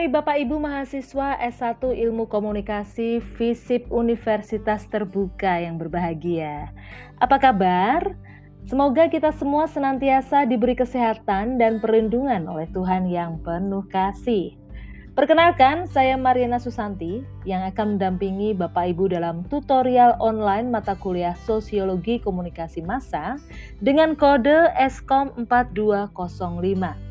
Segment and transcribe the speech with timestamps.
[0.00, 6.72] Hai Bapak Ibu mahasiswa S1 Ilmu Komunikasi FISIP Universitas Terbuka yang berbahagia.
[7.20, 8.16] Apa kabar?
[8.64, 14.56] Semoga kita semua senantiasa diberi kesehatan dan perlindungan oleh Tuhan yang penuh kasih.
[15.12, 22.24] Perkenalkan, saya Mariana Susanti yang akan mendampingi Bapak Ibu dalam tutorial online mata kuliah Sosiologi
[22.24, 23.36] Komunikasi Massa
[23.84, 27.09] dengan kode Eskom 4205.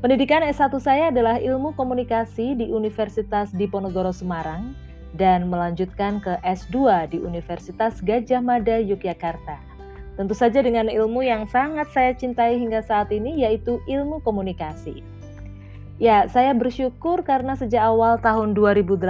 [0.00, 4.72] Pendidikan S1 saya adalah ilmu komunikasi di Universitas Diponegoro Semarang
[5.12, 9.60] dan melanjutkan ke S2 di Universitas Gajah Mada Yogyakarta.
[10.16, 15.04] Tentu saja dengan ilmu yang sangat saya cintai hingga saat ini yaitu ilmu komunikasi.
[16.00, 19.04] Ya, saya bersyukur karena sejak awal tahun 2018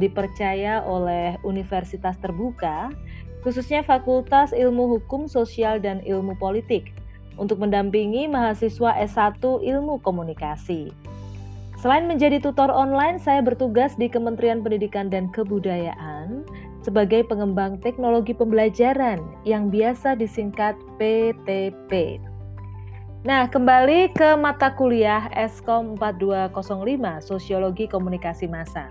[0.00, 2.96] dipercaya oleh Universitas Terbuka,
[3.44, 6.96] khususnya Fakultas Ilmu Hukum Sosial dan Ilmu Politik
[7.38, 10.90] untuk mendampingi mahasiswa S1 Ilmu Komunikasi.
[11.78, 16.42] Selain menjadi tutor online, saya bertugas di Kementerian Pendidikan dan Kebudayaan
[16.82, 22.18] sebagai pengembang teknologi pembelajaran yang biasa disingkat PTP.
[23.22, 28.90] Nah, kembali ke mata kuliah Eskom 4205 Sosiologi Komunikasi Massa.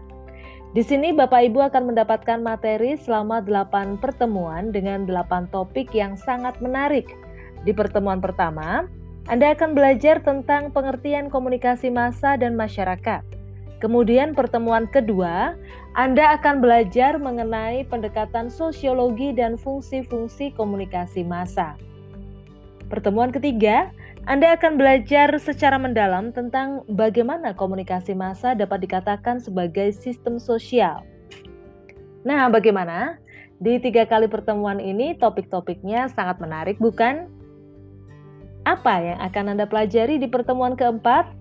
[0.72, 6.59] Di sini Bapak Ibu akan mendapatkan materi selama 8 pertemuan dengan 8 topik yang sangat
[6.64, 7.08] menarik
[7.68, 8.88] di pertemuan pertama,
[9.28, 13.28] Anda akan belajar tentang pengertian komunikasi massa dan masyarakat.
[13.84, 15.59] Kemudian pertemuan kedua,
[15.92, 21.76] Anda akan belajar mengenai pendekatan sosiologi dan fungsi-fungsi komunikasi massa.
[22.88, 23.92] Pertemuan ketiga,
[24.31, 31.04] Anda akan belajar secara mendalam tentang bagaimana komunikasi massa dapat dikatakan sebagai sistem sosial.
[32.24, 33.20] Nah, bagaimana?
[33.59, 37.37] Di tiga kali pertemuan ini topik-topiknya sangat menarik, bukan?
[38.68, 41.32] Apa yang akan Anda pelajari di pertemuan keempat?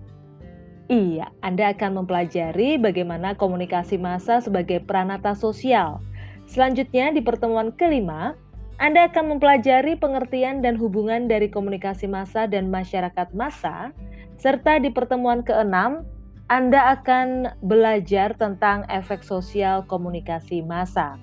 [0.87, 5.99] Iya, Anda akan mempelajari bagaimana komunikasi massa sebagai peranata sosial.
[6.47, 8.39] Selanjutnya, di pertemuan kelima,
[8.79, 13.91] Anda akan mempelajari pengertian dan hubungan dari komunikasi massa dan masyarakat massa,
[14.39, 16.07] serta di pertemuan keenam,
[16.47, 21.19] Anda akan belajar tentang efek sosial komunikasi massa.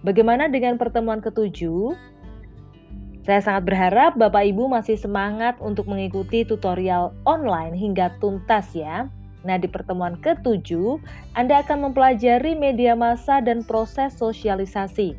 [0.00, 1.92] Bagaimana dengan pertemuan ketujuh?
[3.26, 9.10] Saya sangat berharap Bapak Ibu masih semangat untuk mengikuti tutorial online hingga tuntas ya.
[9.42, 11.02] Nah, di pertemuan ketujuh,
[11.34, 15.18] Anda akan mempelajari media massa dan proses sosialisasi.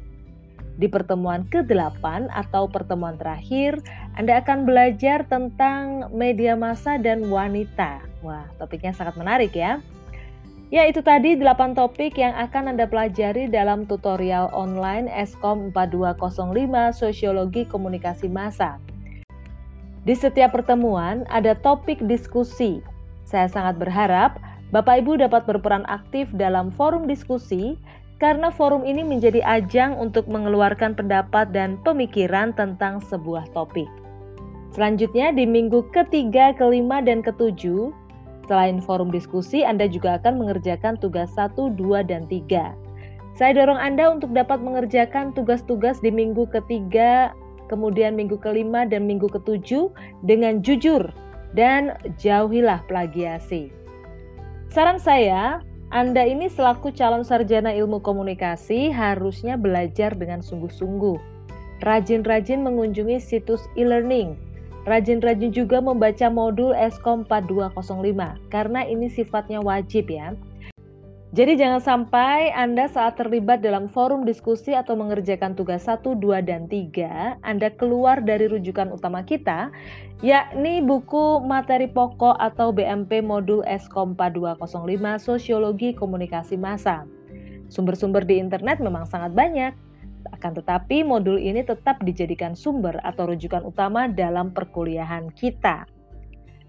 [0.80, 3.76] Di pertemuan ke-8 atau pertemuan terakhir,
[4.16, 8.00] Anda akan belajar tentang media massa dan wanita.
[8.24, 9.84] Wah, topiknya sangat menarik ya.
[10.68, 17.64] Ya, itu tadi 8 topik yang akan Anda pelajari dalam tutorial online Eskom 4205 Sosiologi
[17.64, 18.76] Komunikasi Massa.
[20.04, 22.84] Di setiap pertemuan ada topik diskusi.
[23.24, 24.44] Saya sangat berharap
[24.76, 27.80] Bapak Ibu dapat berperan aktif dalam forum diskusi
[28.20, 33.88] karena forum ini menjadi ajang untuk mengeluarkan pendapat dan pemikiran tentang sebuah topik.
[34.76, 37.96] Selanjutnya di minggu ketiga, kelima, dan ketujuh,
[38.48, 42.72] Selain forum diskusi, Anda juga akan mengerjakan tugas 1, 2, dan 3.
[43.36, 47.36] Saya dorong Anda untuk dapat mengerjakan tugas-tugas di minggu ketiga,
[47.68, 49.92] kemudian minggu kelima, dan minggu ketujuh
[50.24, 51.12] dengan jujur
[51.52, 53.70] dan jauhilah plagiasi.
[54.72, 55.60] Saran saya,
[55.92, 61.20] Anda ini selaku calon sarjana ilmu komunikasi harusnya belajar dengan sungguh-sungguh.
[61.84, 64.47] Rajin-rajin mengunjungi situs e-learning
[64.88, 70.32] Rajin-rajin juga membaca modul Eskom 4205 karena ini sifatnya wajib ya.
[71.36, 76.72] Jadi jangan sampai Anda saat terlibat dalam forum diskusi atau mengerjakan tugas 1, 2, dan
[76.72, 79.76] 3, Anda keluar dari rujukan utama kita,
[80.24, 87.04] yakni buku materi pokok atau BMP modul Eskom 4205 Sosiologi Komunikasi Massa.
[87.68, 89.76] Sumber-sumber di internet memang sangat banyak,
[90.38, 95.90] akan tetapi, modul ini tetap dijadikan sumber atau rujukan utama dalam perkuliahan kita.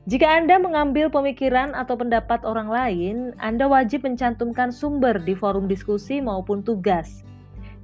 [0.08, 6.25] Jika Anda mengambil pemikiran atau pendapat orang lain, Anda wajib mencantumkan sumber di forum diskusi
[6.25, 7.20] maupun tugas.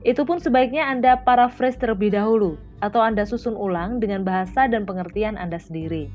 [0.08, 5.36] Itu pun sebaiknya Anda paraphrase terlebih dahulu atau Anda susun ulang dengan bahasa dan pengertian
[5.36, 6.08] Anda sendiri.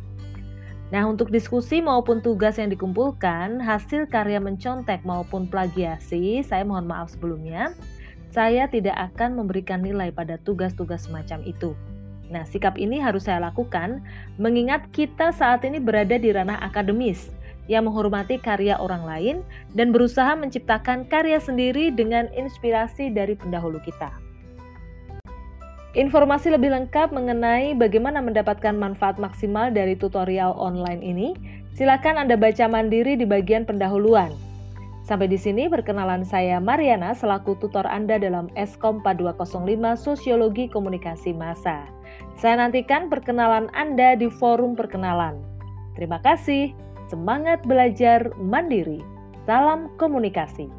[0.89, 7.13] Nah, untuk diskusi maupun tugas yang dikumpulkan, hasil karya mencontek maupun plagiasi, saya mohon maaf
[7.13, 7.77] sebelumnya,
[8.29, 11.73] saya tidak akan memberikan nilai pada tugas-tugas semacam itu.
[12.29, 14.05] Nah, sikap ini harus saya lakukan
[14.37, 17.33] mengingat kita saat ini berada di ranah akademis
[17.65, 19.35] yang menghormati karya orang lain
[19.73, 24.13] dan berusaha menciptakan karya sendiri dengan inspirasi dari pendahulu kita.
[25.97, 31.33] Informasi lebih lengkap mengenai bagaimana mendapatkan manfaat maksimal dari tutorial online ini
[31.79, 34.48] Silakan Anda baca mandiri di bagian pendahuluan.
[35.09, 41.89] Sampai di sini perkenalan saya Mariana selaku tutor Anda dalam Eskom 4205 Sosiologi Komunikasi Massa.
[42.37, 45.41] Saya nantikan perkenalan Anda di forum perkenalan.
[45.97, 46.77] Terima kasih,
[47.09, 49.01] semangat belajar mandiri.
[49.49, 50.78] Salam komunikasi.